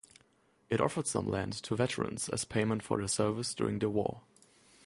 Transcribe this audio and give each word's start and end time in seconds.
It 0.67 0.81
offered 0.81 1.05
some 1.05 1.27
land 1.29 1.53
to 1.61 1.75
veterans 1.75 2.27
as 2.27 2.43
payment 2.43 2.81
for 2.81 2.97
their 2.97 3.07
service 3.07 3.53
during 3.53 3.77
the 3.77 3.87
war. 3.87 4.21